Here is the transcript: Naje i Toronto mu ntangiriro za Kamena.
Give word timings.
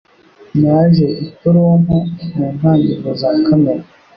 Naje 0.59 1.07
i 1.25 1.27
Toronto 1.39 1.95
mu 2.35 2.47
ntangiriro 2.55 3.11
za 3.21 3.29
Kamena. 3.45 3.85